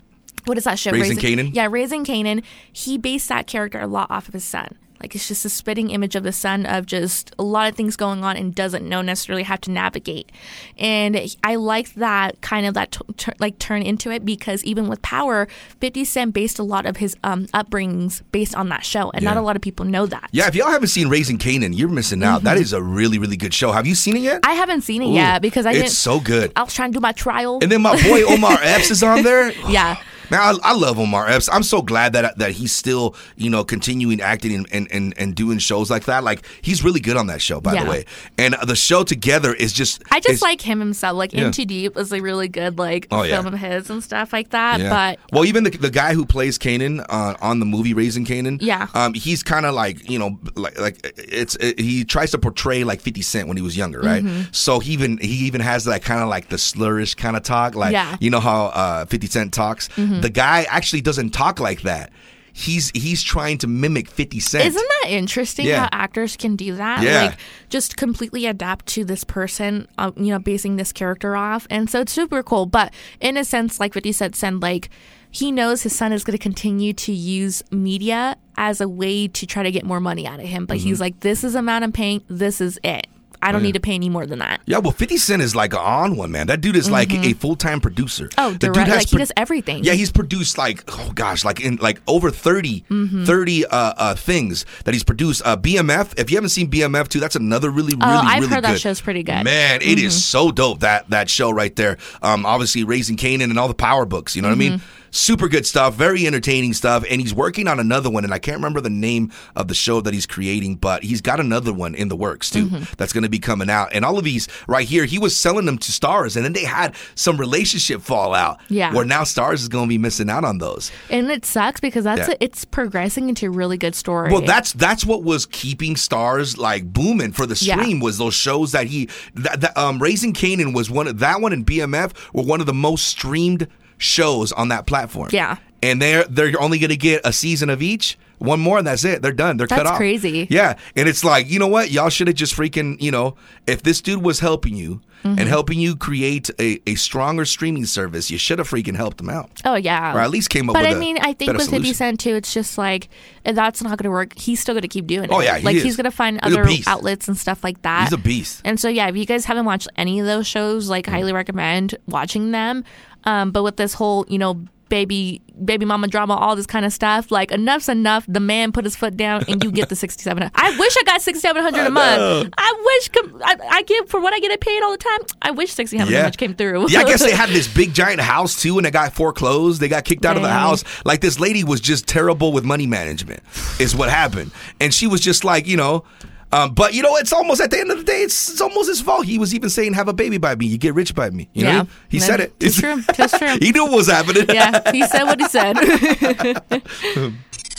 [0.45, 0.91] what is that show?
[0.91, 1.51] Raising Kanan?
[1.53, 2.43] Yeah, Raising Kanan.
[2.71, 4.77] He based that character a lot off of his son.
[5.01, 7.95] Like it's just a spitting image of the son of just a lot of things
[7.95, 10.31] going on and doesn't know necessarily how to navigate.
[10.77, 14.87] And I like that kind of that t- t- like turn into it because even
[14.87, 15.47] with Power,
[15.79, 19.37] Fifty Cent based a lot of his um, upbringings based on that show, and not
[19.37, 20.29] a lot of people know that.
[20.31, 22.43] Yeah, if y'all haven't seen Raising Kanan, you're missing out.
[22.43, 23.71] That is a really, really good show.
[23.71, 24.41] Have you seen it yet?
[24.41, 24.51] Mm-hmm.
[24.51, 26.51] I haven't seen it yet because I it's so good.
[26.55, 27.59] I was trying to do my trial.
[27.61, 29.51] And then my boy Omar Epps is on there.
[29.69, 29.97] yeah.
[30.31, 31.49] Man, I, I love Omar Epps.
[31.51, 35.35] I'm so glad that that he's still, you know, continuing acting and, and, and, and
[35.35, 36.23] doing shows like that.
[36.23, 37.83] Like he's really good on that show, by Yeah.
[37.83, 38.05] the way.
[38.37, 40.03] And the show together is just.
[40.11, 41.15] I just like him himself.
[41.15, 41.45] Like Yeah.
[41.47, 43.41] In Too Deep was a really good like Oh, yeah.
[43.41, 44.79] film of his and stuff like that.
[44.79, 44.89] Yeah.
[44.89, 48.57] But well, even the, the guy who plays Kanan uh, on the movie Raising Kanan,
[48.61, 48.87] Yeah.
[48.93, 52.83] um, he's kind of like you know, like like it's it, he tries to portray
[52.83, 54.23] like Fifty Cent when he was younger, right?
[54.23, 54.51] Mm-hmm.
[54.51, 57.75] So he even he even has that kind of like the slurish kind of talk,
[57.75, 58.05] like Yeah.
[58.13, 58.23] Mm-hmm.
[58.23, 59.89] you know how uh, Fifty Cent talks.
[60.21, 62.11] The guy actually doesn't talk like that.
[62.57, 64.65] he's he's trying to mimic 50 Cent.
[64.65, 65.81] Isn't that interesting Yeah.
[65.81, 67.03] how actors can do that?
[67.03, 67.23] Yeah.
[67.25, 67.37] Like
[67.69, 71.67] just completely adapt to this person, uh, you know, basing this character off.
[71.69, 72.65] And so it's super cool.
[72.65, 74.89] But in a sense, like 50 Cent said, like
[75.31, 79.45] he knows his son is going to continue to use media as a way to
[79.45, 80.65] try to get more money out of him.
[80.65, 80.87] But Mm-hmm.
[80.87, 82.21] he's like, this is amount I'm paying.
[82.29, 83.07] This is it.
[83.41, 84.61] I don't need to pay any more than that.
[84.65, 86.47] Yeah, well, 50 Cent is like an on one, man.
[86.47, 88.29] That dude is like a full time producer.
[88.37, 89.83] Oh, The dude has like he does everything.
[89.83, 93.25] Yeah, he's produced like, oh gosh, like in like over 30, Mm-hmm.
[93.25, 95.41] 30 uh, uh, things that he's produced.
[95.45, 98.53] Uh, BMF, if you haven't seen BMF too, that's another really, really, Oh, I've really
[98.55, 98.81] heard that good.
[98.81, 99.43] show's pretty good.
[99.43, 101.97] Man, it is so dope, that that show right there.
[102.21, 104.81] Um, obviously, Raising Kanan and all the power books, you know what I mean?
[105.15, 107.05] Super good stuff, very entertaining stuff.
[107.09, 110.01] And he's working on another one, and I can't remember the name of the show
[110.01, 112.93] that he's creating, but he's got another one in the works too Mm-hmm.
[112.97, 113.89] that's going to be coming out.
[113.93, 116.65] And all of these right here, he was selling them to Starz, and then they
[116.65, 118.59] had some relationship fallout.
[118.67, 118.93] Yeah.
[118.93, 120.91] Where now Starz is going to be missing out on those.
[121.09, 122.33] And it sucks because that's Yeah.
[122.33, 124.31] a, it's progressing into a really good story.
[124.33, 127.75] Well, that's that's what was keeping starz like booming for the Yeah.
[127.77, 131.39] stream was those shows that he that, that um Raising Kanan was one of that
[131.39, 135.29] one and BMF were one of the most streamed shows on that platform.
[135.31, 135.57] Yeah.
[135.81, 138.17] And they're they're only going to get a season of each.
[138.39, 139.21] One more and that's it.
[139.21, 139.57] They're done.
[139.57, 139.97] They're cut That's off.
[139.97, 140.47] crazy.
[140.49, 140.77] Yeah.
[140.95, 141.89] And it's like, you know what?
[141.91, 145.39] Y'all should have just freaking, you know, if this dude was helping you Mm-hmm.
[145.39, 149.29] and helping you create a, a stronger streaming service, you should have freaking helped him
[149.31, 149.59] out.
[149.65, 150.75] Oh yeah, Or at least came up.
[150.75, 151.93] But I mean, I think with Fifty solution.
[151.95, 153.09] Cent too, it's just like
[153.43, 154.37] if that's not going to work.
[154.37, 155.31] He's still going to keep doing it.
[155.31, 155.83] Oh, yeah, he like is.
[155.83, 158.03] he's going to find He's other outlets and stuff like that.
[158.03, 158.61] He's a beast.
[158.65, 161.95] And so yeah, if you guys haven't watched any of those shows, like highly recommend
[162.05, 162.83] watching them.
[163.23, 164.63] Um, but with this whole, you know.
[164.87, 167.31] Baby, baby mama drama, all this kind of stuff.
[167.31, 168.25] Like enough's enough.
[168.27, 170.49] The man put his foot down, and you get the sixty seven.
[170.53, 172.53] I wish I got sixty seven hundred a month.
[172.57, 173.09] I wish
[173.43, 175.19] I, I get for what I get paid all the time.
[175.41, 176.89] I wish sixty seven hundred much came through.
[176.89, 179.81] yeah, I guess they had this big giant house too, and they got foreclosed.
[179.81, 180.83] They got kicked out of the house.
[181.03, 183.41] Like this lady was just terrible with money management,
[183.79, 184.51] is what happened.
[184.79, 186.03] And she was just like, you know.
[186.51, 188.87] Um, but you know, it's almost at the end of the day, it's, it's almost
[188.87, 189.25] his fault.
[189.25, 191.63] He was even saying, "Have a baby by me, you get rich by me." You
[191.65, 192.53] know, he Man, said it.
[192.59, 193.01] it's true.
[193.19, 193.57] It's true.
[193.59, 194.45] he knew what was happening.
[194.49, 197.33] yeah, he said what he said.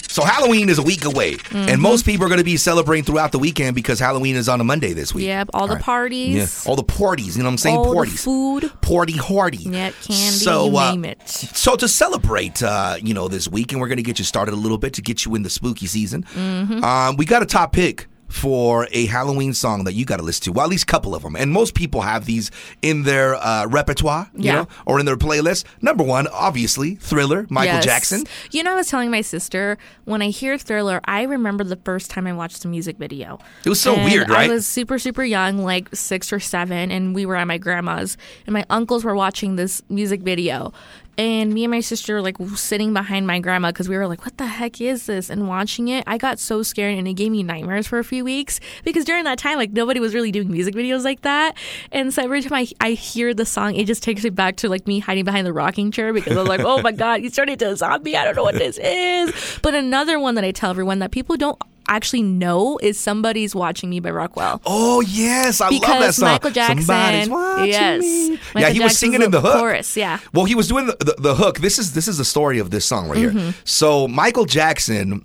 [0.09, 1.69] So Halloween is a week away, Mm-hmm.
[1.69, 4.63] and most people are going to be celebrating throughout the weekend because Halloween is on
[4.63, 5.27] a Monday this week.
[5.27, 6.67] Yep, all the Yeah, parties.
[6.67, 7.37] all the parties.
[7.37, 7.77] You know what I'm saying?
[7.77, 8.73] All the parties, food.
[8.81, 9.59] party hardy.
[9.59, 11.29] Yeah, candy, So, you uh, name it.
[11.29, 14.55] So to celebrate, uh, you know, this week, and we're going to get you started
[14.55, 16.23] a little bit to get you in the spooky season.
[16.35, 16.83] Mm-hmm.
[16.83, 20.45] Um, we got a top pick for a Halloween song that you got to listen
[20.45, 20.53] to.
[20.53, 22.51] Well, at least a couple of them, and most people have these
[22.83, 24.53] in their uh, repertoire, you Yeah.
[24.55, 25.65] know, or in their playlist.
[25.81, 27.85] Number one, obviously, Thriller, Michael Yes.
[27.85, 28.25] Jackson.
[28.51, 32.11] You know, I was telling my sister when I hear Thriller, I remember the first
[32.11, 33.39] time I watched the music video.
[33.65, 34.51] It was so And weird, right?
[34.51, 38.17] I was super, super young, like six or seven, and we were at my grandma's,
[38.47, 40.73] and my uncles were watching this music video.
[41.19, 44.25] And me and my sister were like sitting behind my grandma because we were like,
[44.25, 45.31] what the heck is this?
[45.31, 48.25] And watching it, I got so scared and it gave me nightmares for a few
[48.25, 51.57] weeks because during that time, like nobody was really doing music videos like that.
[51.91, 54.69] And so every time I, I hear the song, it just takes me back to
[54.69, 57.35] like me hiding behind the rocking chair because I was like, oh my God, he's
[57.35, 58.17] turning into a zombie.
[58.17, 59.59] I don't know what this is.
[59.63, 63.91] But another one that I tell everyone that people don't actually know is Somebody's Watching
[63.91, 66.29] Me by Rockwell Oh yes, I love that because song.
[66.29, 68.31] Michael Jackson, Somebody's watching yes, me.
[68.31, 69.55] Michael yeah, he was singing in the hook.
[69.55, 70.19] chorus, yeah.
[70.33, 71.59] Well, he was doing the, the, the hook.
[71.61, 73.39] This is this is the story of this song right Mm-hmm.
[73.39, 73.55] here.
[73.65, 75.25] So Michael Jackson.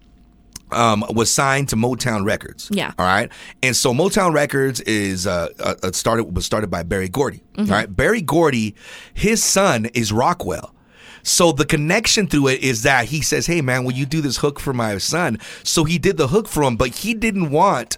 [0.74, 2.70] Um, was signed to Motown Records.
[2.72, 2.94] Yeah.
[2.98, 3.30] All right.
[3.62, 7.44] And so Motown Records is uh, uh uh, started was started by Berry Gordy.
[7.58, 7.70] Mm-hmm.
[7.70, 7.94] all right.
[7.94, 8.74] Berry Gordy,
[9.14, 10.74] his son is Rockwell.
[11.24, 14.38] So the connection through it is that he says, "Hey man, will you do this
[14.38, 17.98] hook for my son?" So he did the hook for him, but he didn't want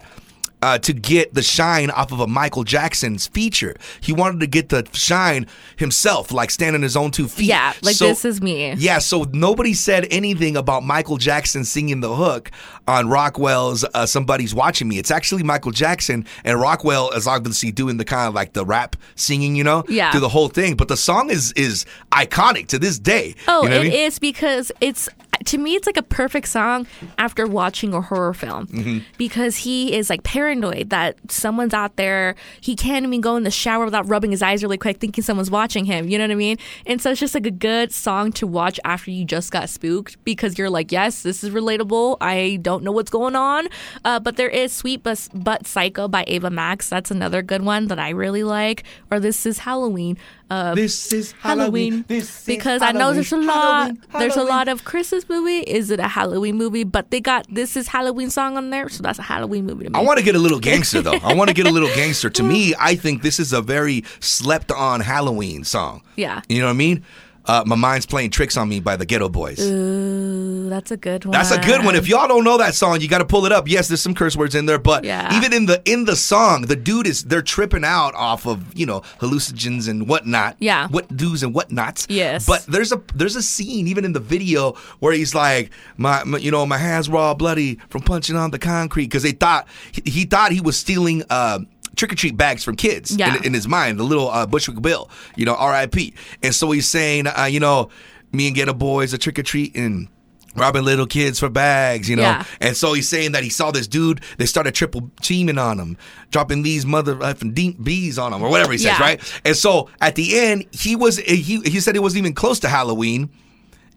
[0.64, 3.76] uh, to get the shine off of a Michael Jackson's feature.
[4.00, 5.46] He wanted to get the shine
[5.76, 7.48] himself, like standing his own two feet.
[7.48, 8.74] Yeah, like So- this is me.
[8.76, 12.50] Yeah, so nobody said anything about Michael Jackson singing the hook
[12.88, 17.98] on Rockwell's uh, "Somebody's Watching Me." It's actually Michael Jackson, and Rockwell is obviously doing
[17.98, 20.12] the kind of like the rap singing, you know, Yeah.
[20.12, 20.76] through the whole thing.
[20.76, 23.36] But the song is is iconic to this day.
[23.50, 23.92] Oh, you know it I mean?
[23.92, 25.10] is because it's
[25.46, 29.00] to me it's like a perfect song after watching a horror film Mm-hmm.
[29.18, 32.36] because he is like paranoid that someone's out there.
[32.62, 35.52] He can't even go in the shower without rubbing his eyes really quick, thinking someone's
[35.52, 36.08] watching him.
[36.08, 36.58] You know what I mean?
[36.86, 40.24] And so it's just like a good song to watch after you just got spooked
[40.24, 42.18] because you're like, yes, this is relatable.
[42.22, 43.68] I don't know what's going on,
[44.06, 46.90] uh, but there is "Sweet But, but Psycho" by Ava Max.
[46.90, 48.84] That's another good one that I really like.
[49.12, 50.18] Or "This Is Halloween."
[50.54, 52.06] Uh, This is Halloween.
[52.08, 55.60] This is because I know there's a lot Halloween, there's a lot of Christmas movie.
[55.60, 56.84] Is it a Halloween movie?
[56.84, 59.90] But they got this is Halloween song on there, so that's a Halloween movie to
[59.90, 60.00] me.
[60.00, 61.20] I want to get a little gangster though.
[61.24, 62.30] I want to get a little gangster.
[62.30, 66.02] To me, I think this is a very slept on Halloween song.
[66.16, 66.42] Yeah.
[66.50, 67.04] You know what I mean?
[67.46, 69.60] Uh, "My Mind's Playing Tricks on Me" by the Geto Boys.
[69.60, 71.32] Ooh, that's a good one.
[71.34, 71.96] That's a good one.
[71.96, 73.68] If y'all don't know that song, you got to pull it up.
[73.68, 75.36] Yes, there's some curse words in there, but Yeah.
[75.36, 78.86] even in the in the song, the dude is they're tripping out off of you
[78.86, 80.56] know hallucinogens and whatnot.
[80.60, 80.88] Yeah.
[80.88, 82.06] what do's and whatnots.
[82.10, 82.46] Yes.
[82.46, 86.38] but there's a there's a scene even in the video where he's like, my, my
[86.38, 89.68] you know my hands were all bloody from punching on the concrete because they thought
[89.92, 91.24] he, he thought he was stealing.
[91.30, 91.60] Uh,
[91.96, 93.38] Trick or treat bags from kids Yeah.
[93.38, 96.14] in, in his mind, the little uh, Bushwick Bill, you know, R.I.P.
[96.42, 97.90] And so he's saying, uh, you know,
[98.32, 100.10] me and Geto Boys are trick or treating,
[100.56, 102.24] robbing little kids for bags, you know.
[102.24, 102.46] Yeah.
[102.60, 104.22] And so he's saying that he saw this dude.
[104.38, 105.98] They started triple teaming on him,
[106.32, 109.02] dropping these mother effing deep bees on him, or whatever he says, Yeah.
[109.02, 109.42] right?
[109.46, 112.70] And so at the end, he was he he said it wasn't even close to
[112.70, 113.30] Halloween.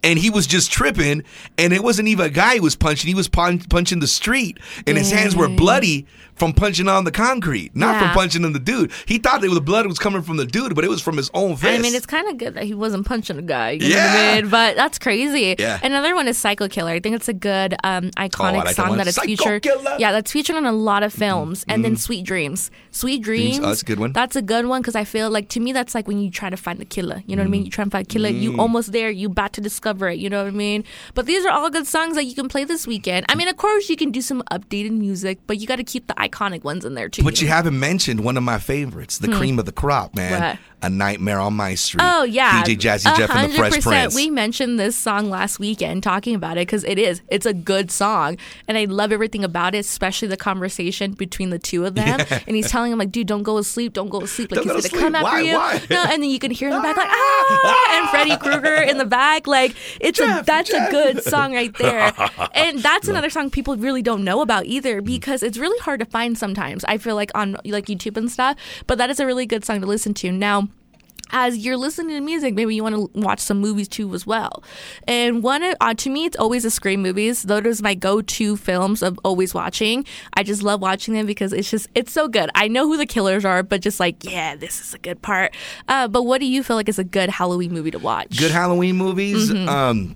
[0.03, 1.23] And he was just tripping,
[1.57, 3.07] and it wasn't even a guy he was punching.
[3.07, 6.05] He was pun- punching the street, and his hands were bloody
[6.37, 7.99] from punching on the concrete, not Yeah.
[7.99, 8.91] from punching on the dude.
[9.07, 11.31] He thought that the blood was coming from the dude, but it was from his
[11.33, 11.79] own fist.
[11.79, 13.71] I mean, it's kind of good that he wasn't punching a guy.
[13.71, 14.13] You know Yeah.
[14.13, 14.49] what I mean?
[14.51, 15.55] But that's crazy.
[15.57, 15.79] Yeah.
[15.81, 16.91] Another one is Psycho Killer.
[16.91, 18.97] I think it's a good um, oh, iconic like that song one.
[18.99, 19.63] that is Psycho featured.
[19.63, 19.95] Killer.
[19.97, 21.19] Yeah, that's featured on a lot of mm-hmm.
[21.19, 21.65] films.
[21.67, 21.97] And then mm-hmm.
[21.97, 22.69] Sweet Dreams.
[22.91, 23.57] Sweet Dreams.
[23.57, 24.11] oh, that's a good one.
[24.11, 26.51] That's a good one because I feel like to me that's like when you try
[26.51, 27.23] to find the killer.
[27.25, 27.61] You know what I mean?
[27.61, 27.65] Mm-hmm.
[27.65, 28.29] You try to find a killer.
[28.29, 29.09] You almost there.
[29.09, 30.19] You about to discover it.
[30.19, 30.83] You know what I mean?
[31.13, 33.25] But these are all good songs that you can play this weekend.
[33.29, 36.07] I mean, of course you can do some updated music, but you got to keep
[36.07, 37.23] the iconic ones in there too.
[37.23, 40.37] But you haven't mentioned one of my favorites, the cream of the crop, man.
[40.37, 40.43] Hmm.
[40.43, 40.59] What?
[40.83, 42.03] A Nightmare on My Street.
[42.03, 44.13] Oh yeah, DJ Jazzy Jeff and the Fresh Prince.
[44.13, 47.21] We mentioned this song last weekend, talking about it because it is.
[47.29, 48.37] It's a good song,
[48.67, 52.19] and I love everything about it, especially the conversation between the two of them.
[52.45, 53.93] And he's telling him like, "Dude, don't go to sleep.
[53.93, 54.51] Don't go to sleep.
[54.51, 55.41] Like Don't he's gonna come after Why?
[55.41, 55.81] you." Why?
[55.89, 58.99] No, and then you can hear in the back like, "Ah!" and Freddy Krueger in
[58.99, 59.47] the back.
[59.47, 60.89] Like it's a that's Jeff.
[60.89, 62.13] a good song right there.
[62.53, 66.05] and that's another song people really don't know about either because it's really hard to
[66.05, 66.85] find sometimes.
[66.85, 69.81] I feel like on like YouTube and stuff, but that is a really good song
[69.81, 70.31] to listen to.
[70.31, 70.67] Now
[71.31, 74.63] as you're listening to music, maybe you want to watch some movies too as well.
[75.07, 77.43] And one uh, to me, it's always the Scream movies.
[77.43, 80.05] Those are my go-to films of always watching.
[80.33, 82.49] I just love watching them because it's just it's so good.
[82.55, 85.55] I know who the killers are, but just like yeah, this is a good part.
[85.87, 88.37] Uh, but what do you feel like is a good Halloween movie to watch?
[88.37, 89.49] Good Halloween movies.
[89.49, 89.69] Mm-hmm.
[89.69, 90.15] Um,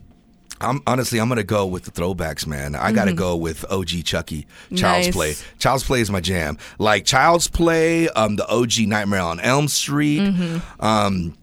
[0.62, 2.76] I'm honestly, I'm gonna go with the throwbacks, man.
[2.76, 4.82] I gotta go with OG Chucky, Child's Mm-hmm.
[4.84, 5.12] Nice.
[5.12, 5.36] Play.
[5.60, 6.58] Child's Play is my jam.
[6.80, 10.82] Like Child's Play, um, the OG Nightmare on Elm Street, Mm-hmm.
[10.86, 11.38] um.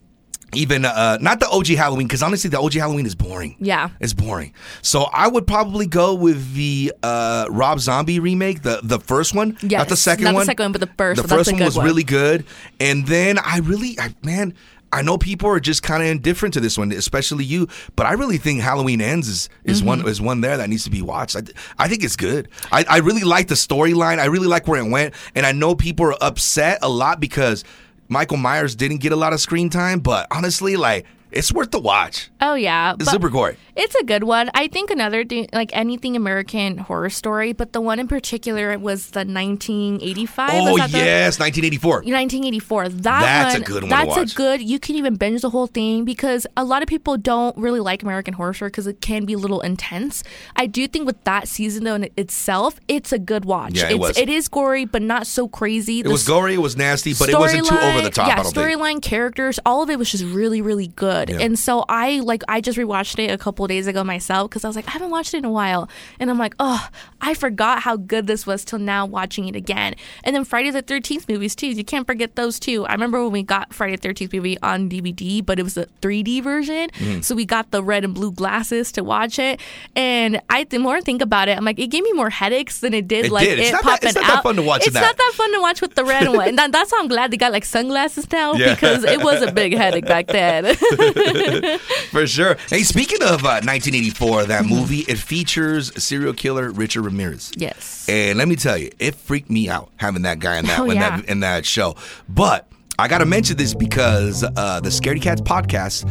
[0.54, 3.54] Even uh, not the OG Halloween because honestly the OG Halloween is boring.
[3.60, 3.90] Yeah.
[4.00, 4.54] it's boring.
[4.80, 9.50] So I would probably go with the uh, Rob Zombie remake, the the first one,
[9.50, 11.76] not the Yes, second not the second one, but the first, The first one was
[11.76, 11.84] one.
[11.84, 12.46] really good.
[12.80, 14.54] And then I really, I, man,
[14.92, 17.68] I know people are just kind of indifferent to this one, especially you.
[17.94, 20.08] But I really think Halloween Ends is is one Mm-hmm.
[20.08, 21.36] is one there that needs to be watched.
[21.36, 21.42] I,
[21.78, 22.48] I think it's good.
[22.72, 24.18] I, I really like the storyline.
[24.18, 27.64] I really like where it went, and I know people are upset a lot because
[28.08, 30.00] Michael Myers didn't get a lot of screen time.
[30.00, 32.30] But honestly, like it's worth the watch.
[32.40, 33.56] Oh yeah, It's super gory.
[33.76, 34.50] It's a good one.
[34.54, 39.10] I think another thing, like anything American Horror Story, but the one in particular was
[39.10, 40.50] the 1985.
[40.52, 41.90] Oh that the- yes, 1984.
[42.02, 42.88] 1984.
[42.88, 44.32] That That's a good one That's watch.
[44.32, 44.62] a good.
[44.62, 48.02] You can even binge the whole thing because a lot of people don't really like
[48.02, 50.24] American Horror Story because it can be a little intense.
[50.56, 53.74] I do think with that season though in itself, it's a good watch.
[53.74, 54.18] Yeah, it it's, was.
[54.18, 56.00] It is gory, but not so crazy.
[56.00, 56.54] It was gory.
[56.54, 58.28] It was nasty, but it wasn't too over the top.
[58.28, 58.66] Yeah, I don't think.
[58.80, 61.17] storyline, characters, all of it was just really, really good.
[61.28, 61.38] Yeah.
[61.40, 64.68] And so I like I just rewatched it a couple days ago myself because I
[64.68, 65.88] was like I haven't watched it in a while,
[66.20, 66.88] and I'm like oh
[67.20, 69.94] I forgot how good this was till now watching it again.
[70.24, 71.66] And then Friday the Thirteenth movies too.
[71.68, 72.86] You can't forget those too.
[72.86, 75.86] I remember when we got Friday the Thirteenth movie on DVD, but it was a
[76.02, 77.24] 3D version, Mm.
[77.24, 79.60] so we got the red and blue glasses to watch it.
[79.96, 82.80] And I the more I think about it, I'm like it gave me more headaches
[82.80, 83.58] than it did It like did.
[83.58, 84.42] It popping it's not that out.
[84.42, 85.00] fun to watch It's that.
[85.00, 86.48] not that fun to watch with the red one.
[86.48, 88.74] And that, that's how I'm glad they got like sunglasses now Yeah.
[88.74, 90.64] because it was a big headache back then.
[92.10, 92.56] For sure.
[92.68, 94.74] Hey, speaking of uh, 1984, that Mm-hmm.
[94.74, 97.52] movie, it features serial killer Richard Ramirez.
[97.56, 98.06] yes.
[98.08, 100.84] And let me tell you, it freaked me out having that guy in that, Oh,
[100.90, 101.16] in, yeah.
[101.20, 101.94] that in that show.
[102.28, 102.68] But
[102.98, 106.04] I got to mention this because uh, the Scaredy Cats podcast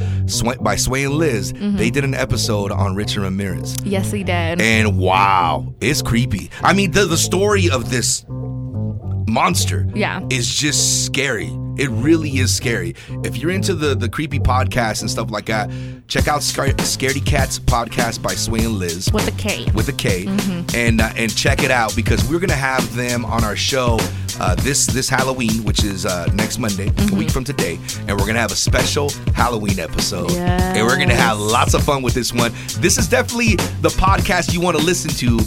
[0.63, 1.75] by Sway and Liz, Mm-hmm.
[1.77, 3.75] they did an episode on Richard Ramirez.
[3.83, 4.61] Yes, he did.
[4.61, 6.49] And wow, it's creepy.
[6.61, 8.23] I mean, the, the story of this
[9.27, 10.21] monster Yeah.
[10.29, 11.51] is just scary.
[11.77, 12.95] It really is scary.
[13.23, 15.69] If you're into the the creepy podcasts and stuff like that,
[16.07, 19.65] check out Scar- Scaredy Cats podcast by Sway and Liz with a K.
[19.75, 20.75] with a K, Mm-hmm.
[20.75, 23.99] and uh, and check it out because we're gonna have them on our show
[24.39, 27.15] uh, this this Halloween, which is uh, next Monday, Mm-hmm.
[27.15, 31.13] a week from today, and we're gonna have a special Halloween episode, and we're gonna
[31.13, 32.51] have lots of fun with this one.
[32.79, 35.37] This is definitely the podcast you want to listen to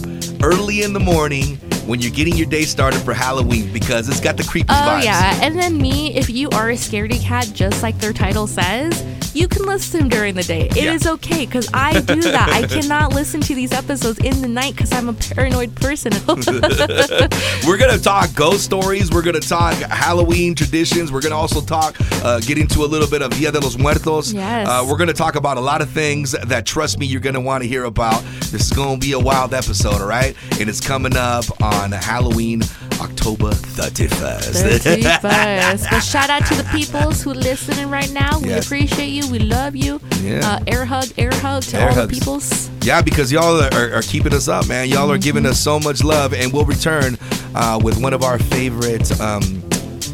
[0.45, 1.59] early in the morning
[1.91, 5.03] when you're getting your day started for Halloween because it's got the creepy Oh vibes.
[5.05, 9.05] yeah, and then me, if you are a scaredy cat, just like their title says,
[9.35, 10.69] you can listen during the day.
[10.71, 11.13] It is Yeah.
[11.13, 12.49] okay because I do that.
[12.49, 16.13] I cannot listen to these episodes in the night because I'm a paranoid person.
[17.67, 19.11] We're gonna talk ghost stories.
[19.11, 21.11] We're gonna talk Halloween traditions.
[21.13, 24.33] We're gonna also talk, uh, get into a little bit of Dia de los Muertos.
[24.33, 24.69] Yes.
[24.69, 27.63] Uh, we're gonna talk about a lot of things that, trust me, you're gonna want
[27.63, 28.23] to hear about.
[28.51, 30.35] This is gonna be a wild episode, all right?
[30.61, 32.63] And it's coming up on Halloween,
[33.01, 34.79] October 31st.
[34.81, 35.21] 31st.
[35.91, 38.39] but shout out to the peoples who listening right now.
[38.41, 38.67] We Yes.
[38.67, 39.31] appreciate you.
[39.31, 40.01] We love you.
[40.23, 40.41] Yeah.
[40.45, 42.09] Uh, air hug, air hug to Air all hugs.
[42.13, 42.71] the peoples.
[42.83, 44.89] Yeah, because y'all are, are, are keeping us up, man.
[44.89, 47.17] Y'all are giving us so much love, and we'll return
[47.55, 49.63] uh, with one of our favorite um,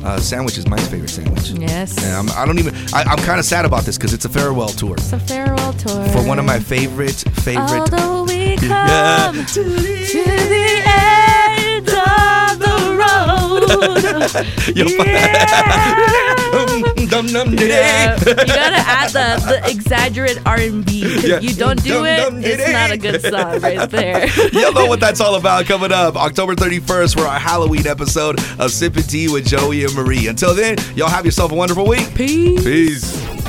[0.04, 0.66] uh, sandwiches.
[0.68, 1.50] My favorite sandwich.
[1.50, 1.96] Yes.
[2.00, 2.74] Yeah, I'm, I don't even.
[2.92, 5.72] I, I'm kind of sad about this because it's a farewell tour It's a farewell
[5.74, 6.04] tour.
[6.08, 7.80] for one of my favorite favorite.
[7.92, 9.44] Although we come Yeah.
[9.46, 11.25] to the end
[12.06, 14.76] of the road.
[14.76, 16.32] Yo, yeah.
[17.06, 18.16] Dum, dum, Yeah.
[18.18, 21.04] You gotta add the, the exaggerate R and B.
[21.26, 21.38] Yeah.
[21.40, 24.26] You don't do Dum, it, dum, it's not a good song right there.
[24.52, 28.70] You'll know what that's all about coming up October 31st for our Halloween episode of
[28.72, 30.26] Sippin' Tea with Joey and Marie.
[30.26, 32.12] Until then, y'all have yourself a wonderful week.
[32.14, 32.62] Peace.
[32.64, 33.45] Peace.